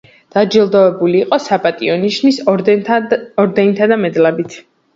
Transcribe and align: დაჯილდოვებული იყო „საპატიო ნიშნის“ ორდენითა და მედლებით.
დაჯილდოვებული 0.35 1.19
იყო 1.25 1.39
„საპატიო 1.49 1.99
ნიშნის“ 2.05 2.41
ორდენითა 2.55 3.93
და 3.95 4.03
მედლებით. 4.07 4.61